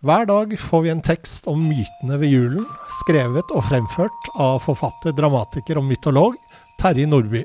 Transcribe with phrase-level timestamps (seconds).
[0.00, 2.68] Hver dag får vi en tekst om mytene ved julen,
[3.02, 6.38] skrevet og fremført av forfatter, dramatiker og mytolog
[6.80, 7.42] Terje Nordby.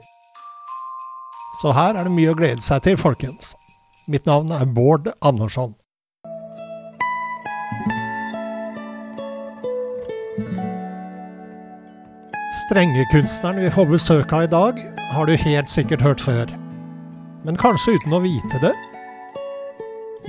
[1.60, 3.52] Så her er det mye å glede seg til, folkens.
[4.08, 5.76] Mitt navn er Bård Andersson.
[12.64, 16.56] Strengekunstneren vi får besøk av i dag, har du helt sikkert hørt før.
[17.44, 18.78] Men kanskje uten å vite det.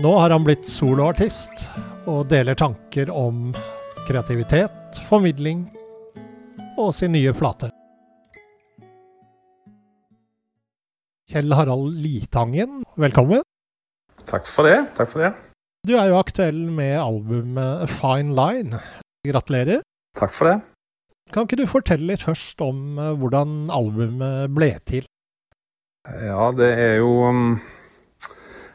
[0.03, 1.69] Nå har han blitt soloartist
[2.07, 3.51] og deler tanker om
[4.07, 5.65] kreativitet, formidling
[6.79, 7.73] og sin nye plate.
[11.27, 13.43] Kjell Harald Litangen, velkommen.
[14.31, 14.79] Takk for det.
[14.95, 15.33] Takk for det.
[15.87, 18.81] Du er jo aktuell med albumet Fine Line.
[19.27, 19.83] Gratulerer.
[20.19, 20.57] Takk for det.
[21.35, 25.07] Kan ikke du fortelle litt først om eh, hvordan albumet ble til?
[26.07, 27.57] Ja, det er jo um,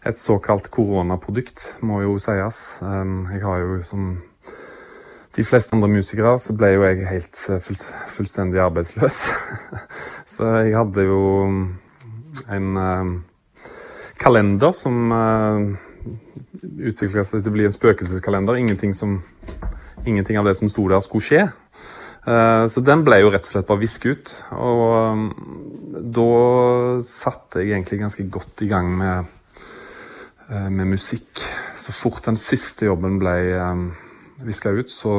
[0.05, 2.61] et såkalt koronaprodukt, må jo sies.
[2.81, 4.15] Jeg har jo som
[5.35, 7.77] de fleste andre musikere, så ble jo jeg helt full,
[8.11, 9.19] fullstendig arbeidsløs.
[10.33, 11.21] så jeg hadde jo
[12.51, 12.81] en
[14.21, 15.71] kalender som uh,
[16.61, 18.59] utvikla seg til å bli en spøkelseskalender.
[18.59, 19.19] Ingenting, som,
[20.05, 21.43] ingenting av det som sto der, skulle skje.
[22.21, 24.33] Eh, så den ble jo rett og slett bare visket ut.
[24.53, 25.31] Og
[26.13, 26.31] da
[27.05, 29.37] satte jeg egentlig ganske godt i gang med, eh,
[30.51, 31.39] med musikk.
[31.79, 33.85] Så fort den siste jobben ble um,
[34.45, 35.13] viska ut, så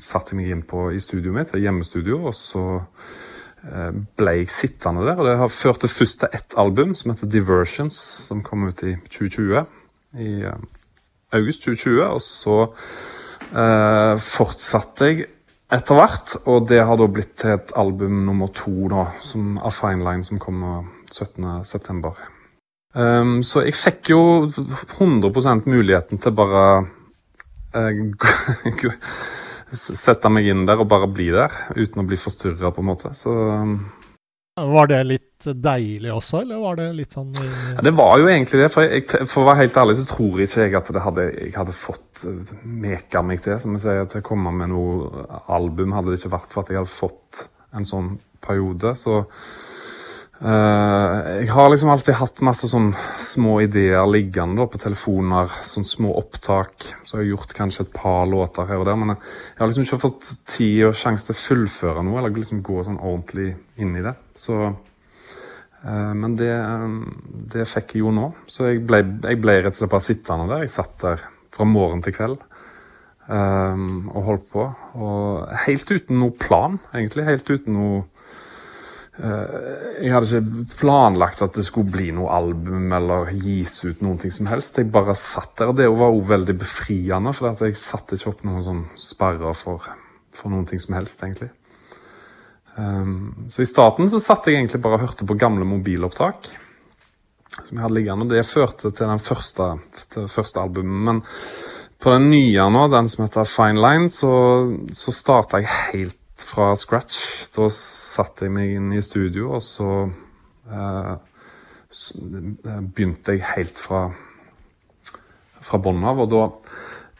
[0.00, 5.06] satte jeg meg inn på, i studioet mitt, hjemmestudio, og så eh, ble jeg sittende
[5.06, 5.18] der.
[5.18, 8.84] Og det har ført til først til ett album som heter Diversions, som kom ut
[8.86, 9.64] i 2020.
[10.18, 10.32] I
[11.36, 12.00] august 2020.
[12.06, 12.58] Og så
[13.52, 15.28] eh, fortsatte jeg
[15.74, 16.38] etter hvert.
[16.46, 20.26] Og det har da blitt til et album nummer to da, som, av Fine Line,
[20.26, 22.37] som kommer 17.9.
[22.98, 24.20] Um, så jeg fikk jo
[24.98, 26.62] 100 muligheten til bare
[27.76, 28.88] uh,
[29.68, 33.12] Sette meg inn der og bare bli der, uten å bli forstyrra, på en måte.
[33.14, 33.76] Så um,
[34.58, 38.62] var det litt deilig også, eller var det litt sånn ja, Det var jo egentlig
[38.64, 38.70] det.
[38.74, 41.54] For, jeg, for å være helt ærlig så tror jeg ikke jeg at hadde, jeg
[41.54, 45.94] hadde fått eh, meka meg til som jeg sier, til å komme med noe album,
[45.94, 47.44] hadde det ikke vært for at jeg hadde fått
[47.76, 48.10] en sånn
[48.42, 48.96] periode.
[48.98, 49.20] Så
[50.38, 55.50] Uh, jeg har liksom alltid hatt masse sånn små ideer liggende da, på telefoner.
[55.66, 56.74] Sånn små opptak.
[57.02, 58.98] Så jeg har gjort kanskje et par låter her og der.
[59.00, 59.22] Men jeg,
[59.58, 63.00] har liksom ikke fått tid og sjanse til å fullføre noe, eller liksom gå sånn
[63.00, 63.50] ordentlig
[63.82, 64.14] inn i det.
[64.38, 66.52] Så uh, Men det,
[67.56, 68.30] det, fikk jeg jo nå.
[68.46, 70.62] Så jeg ble, jeg ble, rett og slett bare sittende der.
[70.68, 71.26] Jeg satt der
[71.58, 72.38] fra morgen til kveld
[73.26, 74.68] um, og holdt på.
[75.02, 77.26] Og helt uten noe plan, egentlig.
[77.26, 78.06] Helt uten noe
[79.18, 84.30] jeg hadde ikke planlagt at det skulle bli noe album eller gis ut noen ting
[84.34, 84.78] som helst.
[84.78, 88.44] Jeg bare satt der, og det var også veldig befriende, for jeg satte ikke opp
[88.46, 89.88] noen sånn sperrer for,
[90.30, 91.50] for, noen ting som helst, egentlig.
[92.78, 96.52] Um, så i starten så satt jeg egentlig bare og hørte på gamle mobilopptak
[97.64, 98.28] som jeg hadde liggende.
[98.30, 99.68] Det førte til den første,
[100.12, 101.02] til første albumet.
[101.08, 101.22] Men
[101.98, 104.32] på den nye nå, den som heter Fine Line, så,
[104.94, 107.48] så starta jeg helt fra scratch.
[107.54, 109.90] Da satte jeg meg inn i studio, og så
[110.70, 114.08] eh, eh begynte jeg helt fra,
[115.60, 116.24] fra bunnen av.
[116.24, 116.44] Og da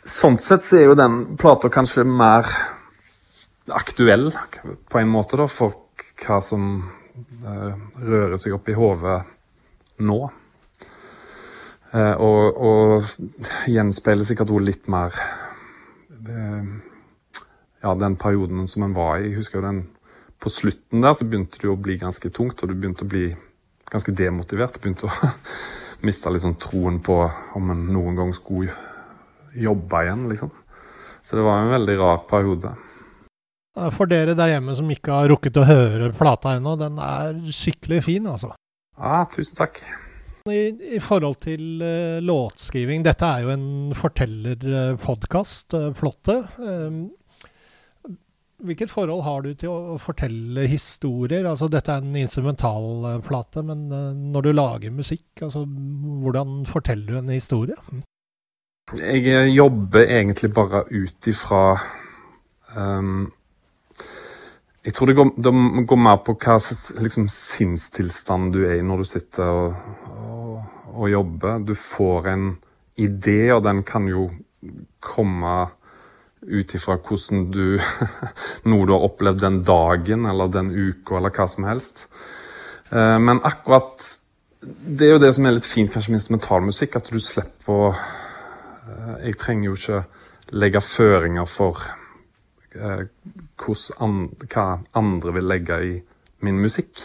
[0.08, 2.46] Sånn sett så er jo den plata kanskje mer
[3.76, 4.30] aktuell
[4.88, 5.74] på en måte, da, for
[6.22, 6.68] hva som
[7.44, 9.18] eh, rører seg opp i hodet
[10.00, 10.18] nå.
[11.92, 16.72] Eh, og, og gjenspeiler sikkert også litt mer eh,
[17.88, 19.30] ja, den perioden som en var i.
[19.30, 19.86] Jeg husker jo den
[20.38, 23.10] På slutten der så begynte det jo å bli ganske tungt, og du begynte å
[23.10, 23.32] bli
[23.90, 24.78] ganske demotivert.
[24.78, 25.30] Begynte å
[26.06, 27.16] miste sånn troen på
[27.58, 28.70] om en noen gang skulle
[29.58, 30.52] jobbe igjen, liksom.
[31.26, 32.76] Så det var en veldig rar periode.
[33.94, 38.04] For dere der hjemme som ikke har rukket å høre plata ennå, den er skikkelig
[38.06, 38.52] fin, altså.
[38.98, 39.82] Ja, tusen takk.
[40.48, 46.40] I, i forhold til uh, låtskriving, dette er jo en fortellerpodkast, uh, Flotte.
[46.62, 47.08] Um,
[48.58, 51.46] Hvilket forhold har du til å fortelle historier?
[51.46, 55.62] Altså, dette er en instrumentalplate, men eh, når du lager musikk, altså,
[56.24, 57.78] hvordan forteller du en historie?
[58.98, 61.62] Jeg eh, jobber egentlig bare ut ifra
[62.76, 63.32] Um,
[64.84, 65.52] jeg tror det går, det
[65.88, 66.58] går mer på hva
[67.00, 69.74] liksom, sinnstilstand du er i når du sitter og,
[70.12, 70.52] og,
[70.92, 71.64] og, jobber.
[71.64, 72.46] Du får en
[72.96, 74.28] idé, og den kan jo
[75.00, 75.56] komme
[76.42, 77.78] ut ifra hvordan du
[78.70, 82.06] Noe du har opplevd den dagen eller den uka eller hva som helst.
[82.92, 84.06] Uh, men akkurat
[84.62, 87.90] det er jo det som er litt fint, kanskje med instrumentalmusikk, at du slipper å
[87.92, 90.04] uh, Jeg trenger jo ikke
[90.56, 91.80] legge føringer for
[92.74, 93.04] eh,
[93.58, 95.94] hva andre vil legge i
[96.46, 97.04] min musikk.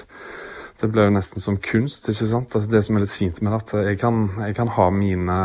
[0.79, 2.09] Det blir jo nesten som kunst.
[2.09, 2.53] ikke sant?
[2.53, 5.39] Det, det som er litt fint med dette, jeg kan, jeg kan ha mine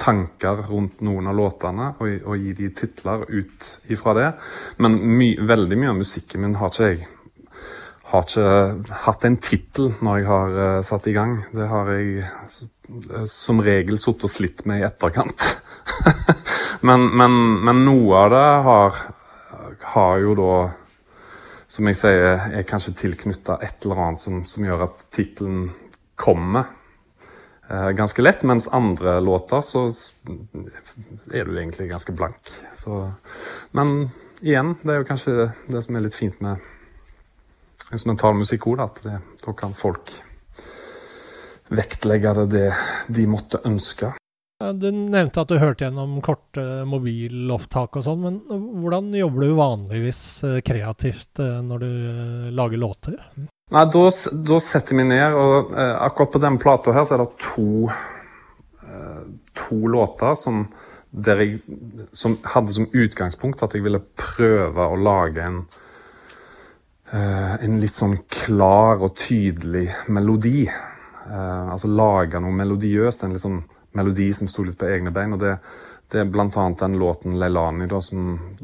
[0.00, 4.28] tanker rundt noen av låtene og, og gi de titler ut ifra det.
[4.82, 7.08] Men my, veldig mye av musikken min har ikke jeg
[8.12, 11.38] har ikke hatt en tittel når jeg har uh, satt i gang.
[11.54, 15.46] Det har jeg uh, som regel sittet og slitt med i etterkant.
[16.88, 19.00] men, men, men, noe av det har,
[19.94, 20.52] har, jo da,
[21.72, 25.70] som jeg sier, er kanskje tilknytta et eller annet som, som gjør at tittelen
[26.20, 26.68] kommer
[27.68, 28.42] ganske lett.
[28.48, 29.86] Mens andre låter så
[31.32, 32.50] er du egentlig ganske blank.
[32.76, 33.04] Så,
[33.70, 34.10] men
[34.42, 35.36] igjen, det er jo kanskje
[35.70, 36.60] det som er litt fint med
[37.92, 40.12] instrumentalmusikk òg, at det, da kan folk
[41.72, 42.66] vektlegge det, det
[43.16, 44.12] de måtte ønske.
[44.62, 48.36] Du nevnte at du hørte gjennom korte mobilopptak og sånn, men
[48.82, 53.16] hvordan jobber du vanligvis eh, kreativt eh, når du eh, lager låter?
[53.72, 54.06] Nei, da,
[54.50, 57.88] da setter meg ned, og eh, akkurat på denne plata her så er det to,
[58.84, 59.22] eh,
[59.56, 60.66] to låter som,
[61.12, 61.62] jeg,
[62.12, 65.62] som hadde som utgangspunkt at jeg ville prøve å lage en
[67.12, 70.64] Eh, en litt sånn klar og tydelig melodi.
[70.64, 73.58] Eh, altså lage noe melodiøst, en litt sånn
[73.98, 75.34] melodi som sto litt på egne bein.
[75.36, 75.58] og det,
[76.08, 78.56] det er blant annet den låten 'Leilani' da, som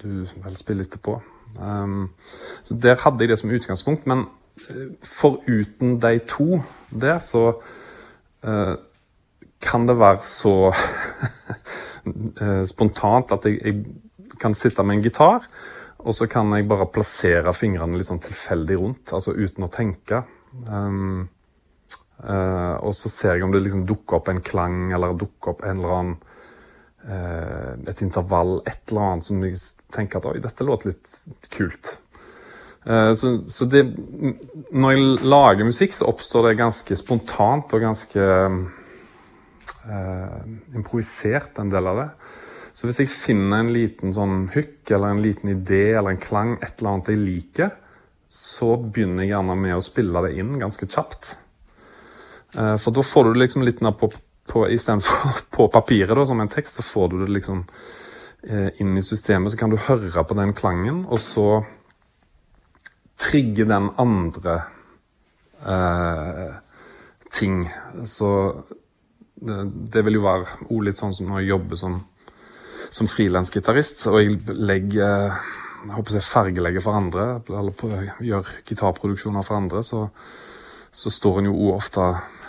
[0.00, 1.20] du vel spiller litt på.
[1.58, 2.10] Um,
[2.64, 4.26] så Der hadde jeg det som utgangspunkt, men
[5.06, 6.60] foruten de to
[6.90, 7.44] der, så
[8.46, 8.74] uh,
[9.60, 10.54] kan det være så
[12.72, 13.84] spontant at jeg, jeg,
[14.40, 15.44] kan sitte med en gitar
[16.00, 20.22] og så kan jeg bare plassere fingrene litt sånn tilfeldig rundt, altså uten å tenke.
[20.64, 21.26] Um,
[22.24, 25.64] uh, og så ser jeg om det liksom dukker opp en klang, eller dukker opp
[25.66, 26.18] en eller annen
[27.04, 29.60] uh, Et intervall, et eller annet som jeg
[29.92, 31.20] tenker at oi, dette låter litt
[31.52, 31.98] kult.
[32.86, 33.82] Uh, så, så det
[34.72, 38.28] Når jeg lager musikk, så oppstår det ganske spontant og ganske
[40.76, 42.10] improvisert, en del av det.
[42.76, 46.52] Så hvis jeg finner en liten sånn hook eller en liten idé eller en klang,
[46.60, 47.72] et eller annet jeg liker,
[48.30, 51.32] så begynner jeg gjerne med å spille det inn ganske kjapt.
[52.54, 54.12] Uh, for da får du liksom litt ned på,
[54.50, 58.94] på Istedenfor på papiret da, som en tekst, så får du det liksom uh, inn
[58.96, 59.50] i systemet.
[59.52, 61.48] Så kan du høre på den klangen, og så
[63.20, 64.56] trigge den andre
[65.60, 66.54] eh,
[67.32, 67.64] ting.
[68.04, 68.30] Så
[69.40, 69.58] det,
[69.92, 72.00] det, vil jo være òg litt sånn som når jeg jobber som
[72.90, 75.36] som frilansgitarist, og jeg legger
[75.80, 80.02] jeg håper jeg fargelegger for andre, eller gjør gitarproduksjoner for andre, så,
[80.92, 82.04] så står en jo ofte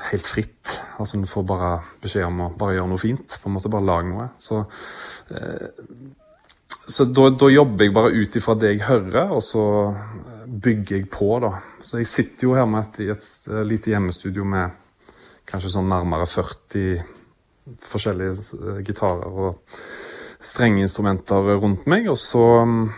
[0.10, 0.74] helt fritt.
[1.00, 1.70] Altså En får bare
[2.01, 3.38] beskjed om å bare gjøre noe fint.
[3.40, 4.28] på en måte Bare lage noe.
[4.42, 4.63] Så,
[5.32, 5.70] eh,
[6.88, 9.63] så da, da, jobber jeg bare ut ifra det jeg hører, og så
[10.62, 11.56] bygger jeg på, da.
[11.82, 14.77] Så jeg sitter jo her med et, i et, et lite hjemmestudio med
[15.50, 17.01] kanskje sånn nærmere 40
[17.91, 19.27] forskjellige eh, gitarer.
[19.32, 19.82] og
[20.41, 22.10] strengeinstrumenter rundt meg.
[22.12, 22.89] Og så um,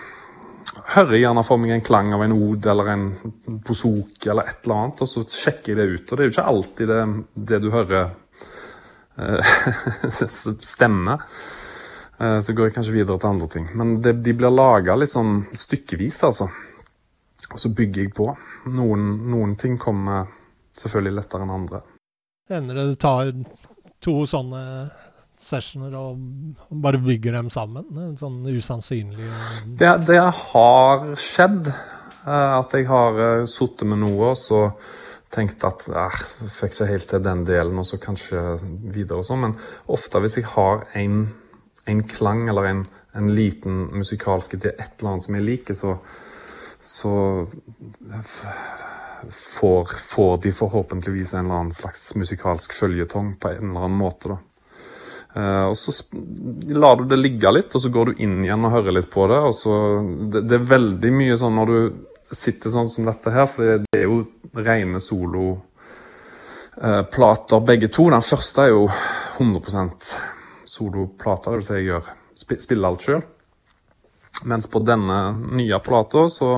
[0.95, 3.07] hører jeg gjerne for meg en klang av en od eller en
[3.67, 6.05] bouzouki eller et eller annet, og så sjekker jeg det ut.
[6.07, 7.01] Og det er jo ikke alltid det,
[7.51, 8.13] det du hører
[9.19, 11.27] uh, stemmer.
[12.13, 13.65] Så går jeg kanskje videre til andre ting.
[13.75, 16.45] Men det, de blir laga litt sånn stykkevis, altså.
[17.53, 18.27] Og så bygger jeg på.
[18.73, 20.27] Noen, noen ting kommer
[20.77, 21.83] selvfølgelig lettere enn andre.
[22.49, 23.31] Hender det du tar
[24.03, 24.63] to sånne
[25.43, 26.19] sessioner og
[26.83, 28.15] bare bygger dem sammen?
[28.19, 29.29] Sånn usannsynlig
[29.79, 31.69] det, det, har skjedd.
[32.23, 34.65] Eh, at jeg har uh, sittet med noe og så
[35.33, 38.41] tenkt at jeg fikk ikke helt til den delen, og så kanskje
[38.93, 39.47] videre og sånn.
[39.47, 39.55] Men
[39.91, 41.23] ofte hvis jeg har en,
[41.89, 42.83] en klang eller en,
[43.17, 45.95] en, liten musikalsk idé, et eller annet som jeg liker, så,
[46.83, 47.47] så
[49.31, 54.29] får, får, de forhåpentligvis en eller annen slags musikalsk føljetong på en eller annen måte.
[54.33, 54.37] da.
[55.33, 55.91] Uh, og Så
[56.69, 59.27] lar du det ligge litt, og så går du inn igjen og hører litt på
[59.31, 59.39] det.
[59.39, 59.73] og så,
[60.29, 61.77] det, det, er veldig mye sånn når du
[62.33, 68.09] sitter sånn som dette her, for det, er jo rene soloplater uh, begge to.
[68.13, 68.89] Den første er jo
[69.39, 69.97] 100
[70.69, 72.03] soloplater, det vil si jeg gjør,
[72.67, 73.23] spiller alt sjøl.
[74.41, 75.19] Mens på denne
[75.53, 76.55] nye plata så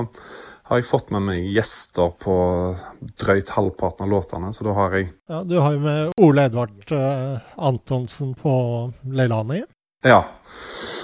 [0.66, 2.36] har jeg fått med meg gjester på
[3.20, 4.50] drøyt halvparten av låtene.
[4.54, 8.54] Så da har jeg Ja, Du har jo med Ole Edvard uh, Antonsen på
[9.04, 9.62] Leilani.
[10.02, 10.24] Ja.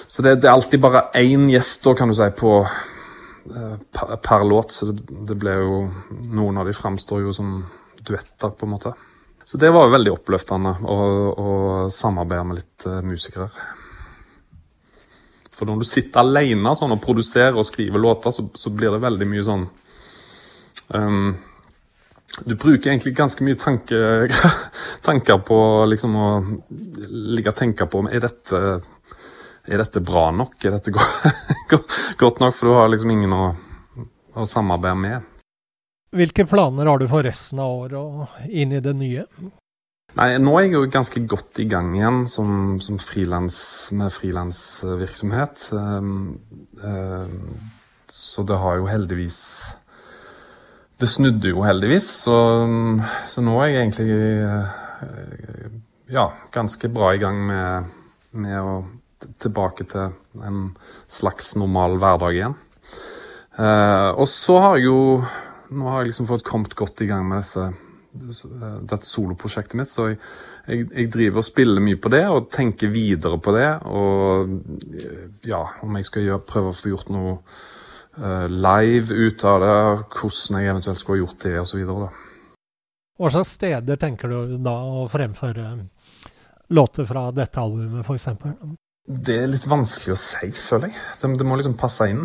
[0.07, 4.17] Så det, det, er alltid bare én gjest, da, kan du si, på uh, per,
[4.17, 4.75] per, låt.
[4.75, 5.79] Så det, det ble jo
[6.35, 7.61] Noen av de framstår jo som
[8.03, 8.97] duetter, på en måte.
[9.47, 10.99] Så det var jo veldig oppløftende å,
[11.31, 11.49] å
[11.91, 13.49] samarbeide med litt uh, musikere.
[15.53, 19.03] For når du sitter alene sånn, og produserer og skriver låter, så, så blir det
[19.05, 19.67] veldig mye sånn
[20.97, 21.35] um,
[22.47, 23.99] Du bruker egentlig ganske mye tanke,
[25.07, 25.59] tanker på
[25.93, 26.31] liksom å
[27.37, 28.63] ligge og tenke på er dette,
[29.69, 30.57] er dette bra nok?
[30.65, 30.95] Er dette
[32.23, 32.57] godt nok?
[32.57, 33.45] For du har liksom ingen å,
[34.33, 35.29] å samarbeide med.
[36.13, 39.25] Hvilke planer har du for resten av året og inn i det nye?
[40.13, 43.57] Nei, nå er jeg jo ganske godt i gang igjen som, som frilans,
[43.97, 45.71] med frilansvirksomhet.
[45.73, 46.35] Um,
[46.83, 47.55] um,
[48.13, 49.39] så det har jo heldigvis
[51.01, 52.37] Det snudde jo heldigvis, så,
[53.27, 55.79] så nå er jeg egentlig uh,
[56.13, 57.95] ja, ganske bra i gang med,
[58.37, 58.75] med å
[59.43, 60.13] tilbake til
[60.45, 60.61] en
[61.11, 62.59] slags normal hverdag igjen.
[63.57, 65.01] Uh, og så har jeg jo
[65.73, 67.71] Nå har jeg liksom fått kommet godt i gang med disse
[68.13, 69.91] dette soloprosjektet mitt.
[69.91, 70.19] Så jeg,
[70.67, 73.69] jeg, jeg, driver og spiller mye på det og tenker videre på det.
[73.89, 77.39] Og ja, om jeg skal gjøre, prøve å få gjort noe
[78.19, 79.79] uh, live ut av det,
[80.19, 81.97] hvordan jeg eventuelt skulle gjort det osv.
[83.23, 85.75] Hva slags steder tenker du da å fremføre
[86.73, 88.29] låter fra dette albumet, f.eks.?
[89.03, 91.05] Det er litt vanskelig å si, føler jeg.
[91.21, 92.23] Det, det må liksom passe inn.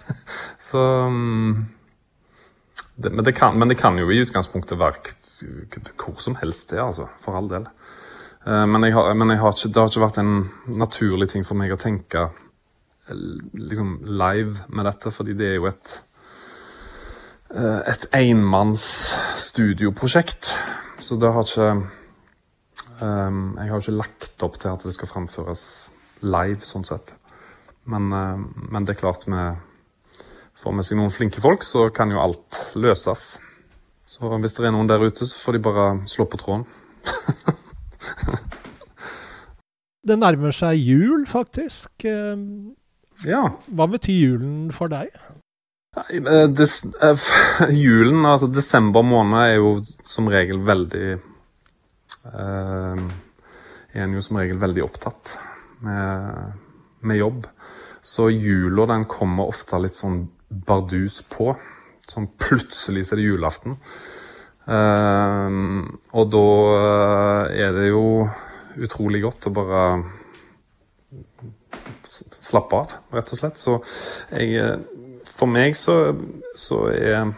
[0.70, 1.62] Så um,
[3.00, 6.80] det, men, det kan, men, det kan, jo i utgangspunktet være hvor som helst, det,
[6.82, 7.08] altså.
[7.24, 7.66] For all del.
[8.44, 10.36] Men, men, har, men har ikke, det har ikke vært en
[10.80, 15.68] naturlig ting for meg å tenke eh, liksom live med dette, fordi det er jo
[15.68, 15.96] et
[17.52, 18.84] eh, et enmanns
[19.50, 20.54] studioprosjekt.
[21.00, 21.72] Så det har ikke
[23.00, 25.62] Jeg har ikke lagt opp til at det skal framføres
[26.20, 27.14] live, sånn sett.
[27.88, 29.38] Men, men det er klart, vi
[30.60, 33.38] får med seg noen flinke folk, så kan jo alt løses.
[34.20, 36.66] Så hvis det er noen der ute, så får de bare slå på tråden.
[40.08, 42.04] det nærmer seg jul, faktisk.
[43.24, 43.42] Ja.
[43.64, 45.08] Hva betyr julen for deg?
[45.96, 47.30] Nei, eh, des, eh,
[47.84, 49.72] julen, altså desember måned, er jo
[50.06, 51.06] som regel veldig
[52.30, 53.00] eh,
[53.90, 55.32] Er en jo som regel veldig opptatt
[55.82, 56.52] med,
[57.02, 57.48] med jobb.
[58.06, 61.56] Så jula den kommer ofte litt sånn bardus på.
[62.10, 63.76] Sånn plutselig så er det julaften.
[64.70, 68.04] Uh, og da eh, er det jo
[68.78, 69.84] utrolig godt å bare
[72.10, 73.58] slappe av, rett og slett.
[73.60, 73.78] Så
[74.30, 74.76] jeg eh,
[75.36, 75.94] For meg så,
[76.58, 77.30] så er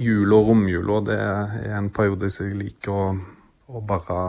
[0.00, 3.04] jul og romjula det er en periode som jeg liker å,
[3.70, 4.20] å bare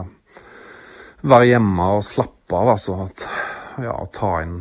[1.26, 2.74] være hjemme og slappe av.
[2.76, 3.26] Altså at,
[3.82, 4.60] ja, ta inn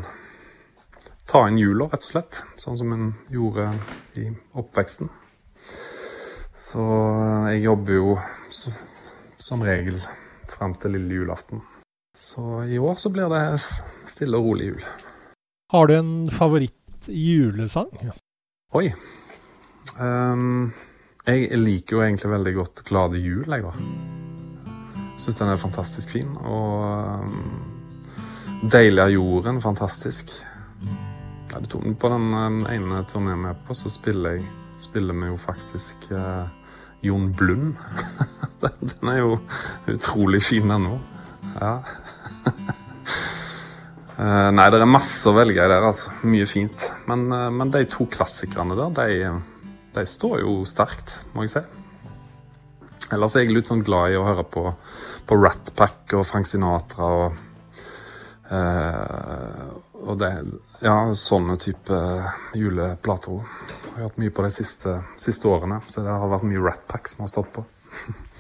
[1.28, 2.42] ta inn hjula, rett og slett.
[2.60, 3.72] Sånn som en gjorde
[4.20, 5.10] i oppveksten.
[6.68, 8.16] Så eh, jeg jobber jo
[9.38, 10.00] som regel
[10.50, 11.62] fram til lille julaften.
[12.18, 13.44] Så i år så blir det
[14.10, 14.88] stille og rolig jul.
[15.72, 17.92] Har du en favoritt-julesang?
[18.76, 18.88] Oi.
[20.00, 20.72] Um,
[21.28, 23.74] jeg liker jo egentlig veldig godt 'Glade jul', jeg, da.
[25.18, 26.34] Syns den er fantastisk fin.
[26.38, 30.32] Og um, 'Deilig av jorden' fantastisk.
[31.52, 34.48] Ja, det på den, den ene turneen jeg er med på, så spiller, jeg,
[34.84, 36.50] spiller vi jo faktisk eh,
[37.08, 37.78] Jon Blund.
[38.82, 39.38] den er jo
[39.88, 41.00] utrolig fin, òg.
[41.56, 41.72] Ja.
[44.18, 46.14] eh, nei, det er masse å velge i der, altså.
[46.28, 46.90] Mye fint.
[47.08, 49.34] Men, eh, men de to klassikerne der, de,
[49.96, 51.66] de, står jo sterkt, må jeg si.
[53.16, 54.68] Ellers er jeg litt sånn glad i å høre på,
[55.28, 57.44] på Rat Pack og Frank Sinatra og
[58.48, 59.76] Uh,
[60.08, 60.32] og det,
[60.84, 61.98] ja, sånne type
[62.56, 63.42] juleplater.
[63.42, 66.86] Jeg har hørt mye på de siste, siste, årene, så det har vært mye Rat
[66.90, 67.66] Pack som har stått på.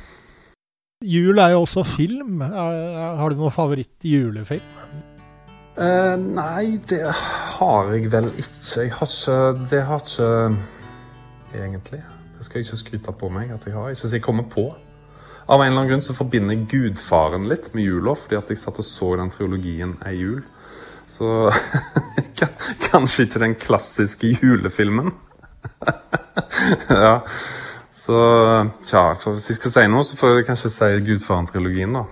[1.13, 2.41] Jul er jo også film.
[2.41, 4.73] Har du noen favoritt-julefilm?
[5.77, 8.81] Uh, nei, det har jeg vel ikke.
[8.81, 10.31] Jeg har ikke Det har ikke
[11.53, 12.01] egentlig.
[12.37, 13.91] Det skal jeg ikke skryte på meg at jeg har.
[13.93, 14.71] Ikke så jeg kommer på.
[15.47, 18.59] Av en eller annen grunn så forbinder jeg Gudfaren litt med jula, fordi at jeg
[18.59, 20.41] satt og så den triologien ei jul.
[21.07, 21.51] Så
[22.89, 25.13] kanskje ikke den klassiske julefilmen.
[26.89, 27.21] ja.
[27.91, 28.17] Så
[28.85, 32.05] tja, hvis jeg skal si noe, så får jeg kanskje si Gudfaren-trilogien, da.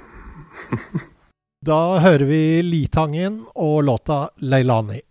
[1.70, 5.04] da hører vi Litangen og låta 'Leilani'.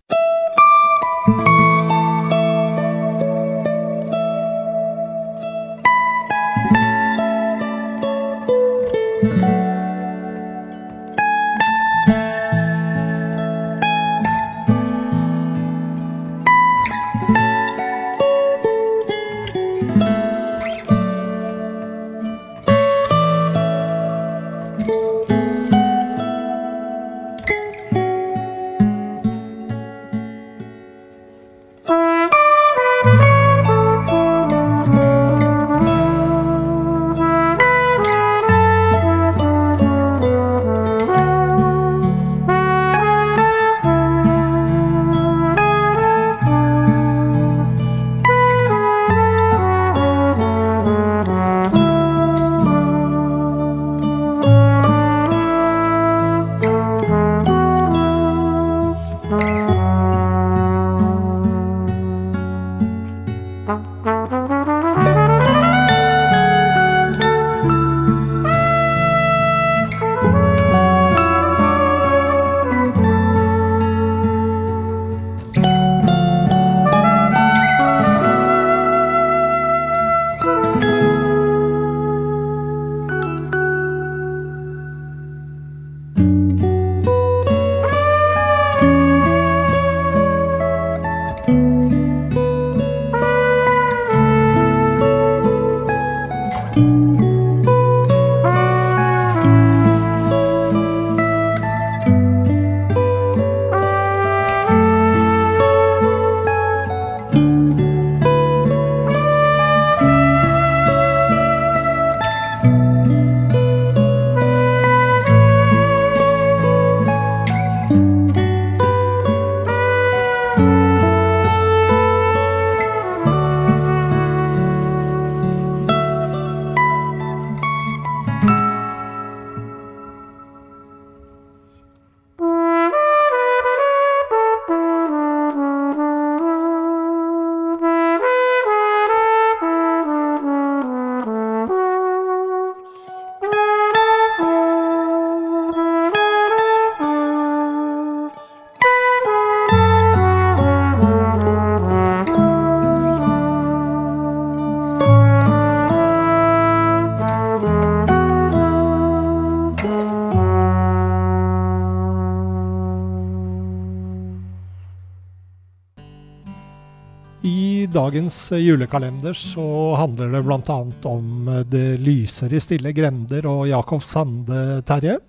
[167.45, 170.77] I dagens julekalender så handler det bl.a.
[171.05, 175.19] om Det lyser i stille grender og Jakob Sande, Terje.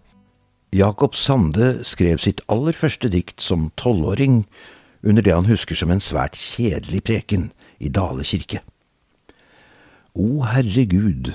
[0.72, 4.46] Jakob Sande skrev sitt aller første dikt som tolvåring
[5.04, 7.50] under det han husker som en svært kjedelig preken
[7.84, 8.62] i Dale kirke.
[10.16, 11.34] O Herre Gud,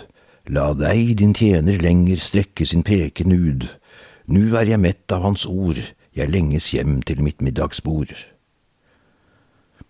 [0.50, 3.70] la deg din tjener lenger strekke sin peken ud.
[4.26, 5.78] Nu er jeg mett av hans ord,
[6.18, 8.31] jeg lenges hjem til mitt middagsbord.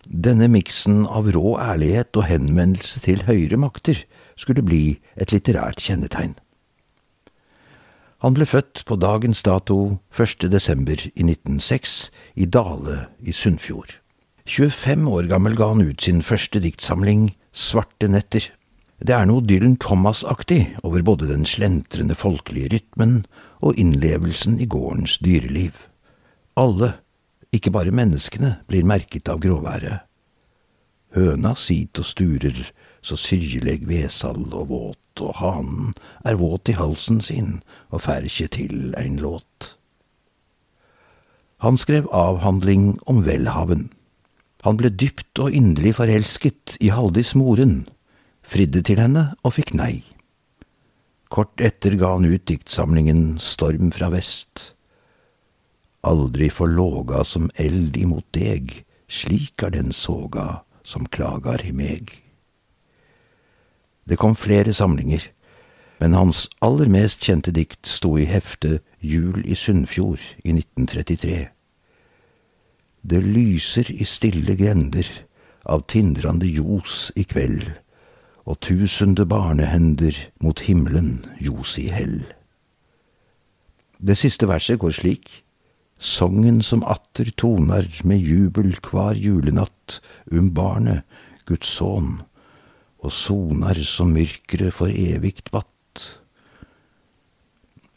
[0.10, 4.00] Denne miksen av rå ærlighet og henvendelse til høyere makter
[4.40, 6.34] skulle bli et litterært kjennetegn.
[8.22, 10.46] Han ble født på dagens dato 1.
[10.54, 13.98] desember i 1906 i Dale i Sunnfjord.
[14.46, 18.46] 25 år gammel ga han ut sin første diktsamling Svarte netter.
[19.02, 23.24] Det er noe Dylan Thomas-aktig over både den slentrende folkelige rytmen
[23.62, 25.82] og innlevelsen i gårdens dyreliv.
[26.58, 26.94] Alle,
[27.52, 30.08] ikke bare menneskene, blir merket av gråværet.
[31.12, 32.72] Høna sit og sturer,
[33.04, 37.60] så syrleg vesall og våt, og hanen er våt i halsen sin
[37.92, 39.74] og fær ikkje til ein låt.
[41.62, 43.90] Han skrev avhandling om velhaven.
[44.64, 47.84] Han ble dypt og inderlig forelsket i Haldis moren,
[48.42, 50.02] fridde til henne og fikk nei.
[51.32, 54.72] Kort etter ga han ut diktsamlingen Storm fra vest.
[56.02, 62.10] Aldri forlåga som eld imot deg, slik er den såga som klagar i meg.
[64.10, 65.28] Det kom flere samlinger,
[66.02, 71.50] men hans aller mest kjente dikt sto i heftet Jul i Sunnfjord i 1933.
[73.02, 75.08] Det lyser i stille grender
[75.66, 77.70] av tindrande ljos i kveld,
[78.46, 82.24] og tusende barnehender mot himmelen ljos i hell.
[84.02, 85.30] Det siste verset går slik.
[86.02, 90.00] Songen som atter toner med jubel hver julenatt
[90.34, 91.06] um barnet,
[91.46, 92.24] Guds sønn,
[93.06, 95.68] og sonar som myrkret for evigt batt.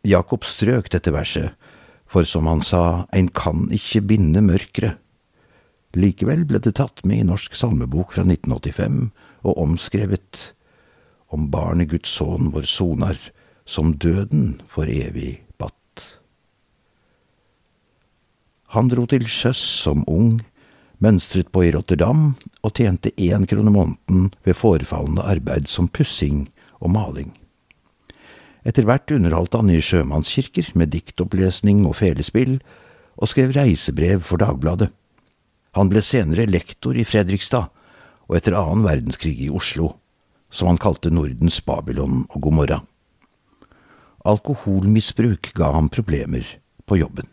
[0.05, 1.55] Jakob strøk dette verset,
[2.05, 4.99] for som han sa, ein kan ikke binde mørkere.
[5.97, 9.01] Likevel ble det tatt med i Norsk salmebok fra 1985
[9.49, 10.51] og omskrevet
[11.33, 13.17] om barnet Guds sønn vår sonar,
[13.65, 15.44] som døden for evig
[18.75, 20.41] Han dro til sjøs som ung,
[20.99, 22.33] mønstret på i Rotterdam
[22.65, 26.49] og tjente én krone måneden ved forefallende arbeid som pussing
[26.81, 27.31] og maling.
[28.67, 32.57] Etter hvert underholdt han i sjømannskirker med diktopplesning og felespill,
[33.15, 34.89] og skrev reisebrev for Dagbladet.
[35.79, 37.71] Han ble senere lektor i Fredrikstad,
[38.27, 39.93] og etter annen verdenskrig i Oslo,
[40.51, 42.81] som han kalte Nordens Babylon og Gomorra.
[44.25, 46.57] Alkoholmisbruk ga ham problemer
[46.89, 47.29] på jobben.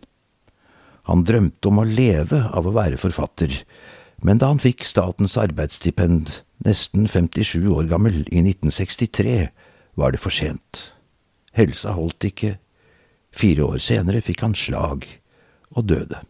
[1.10, 3.64] Han drømte om å leve av å være forfatter,
[4.22, 9.50] men da han fikk statens arbeidsstipend, nesten 57 år gammel, i 1963,
[9.98, 10.92] var det for sent.
[11.58, 12.56] Helsa holdt ikke.
[13.34, 15.08] Fire år senere fikk han slag
[15.74, 16.22] og døde.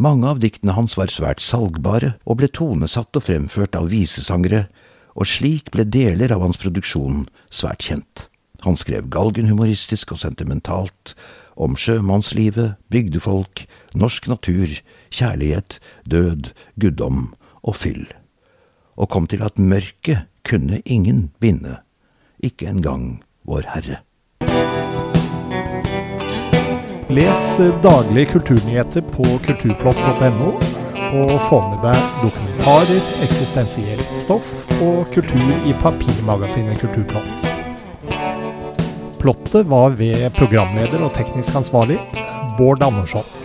[0.00, 4.68] Mange av diktene hans var svært salgbare og ble tonesatt og fremført av visesangere,
[5.12, 8.29] og slik ble deler av hans produksjon svært kjent.
[8.64, 11.14] Han skrev galgenhumoristisk og sentimentalt
[11.60, 14.80] om sjømannslivet, bygdefolk, norsk natur,
[15.12, 18.06] kjærlighet, død, guddom og fyll,
[18.96, 21.80] og kom til at mørket kunne ingen binde,
[22.40, 24.00] ikke engang Vår Herre.
[27.10, 27.46] Les
[27.82, 30.52] daglige kulturnyheter på kulturplott.no,
[31.10, 37.59] og få med deg dokumentarer, eksistensielt stoff og kultur i papirmagasinet Kulturplott.
[39.20, 41.98] Plottet var ved programleder og teknisk ansvarlig
[42.56, 43.39] Bård Andersson.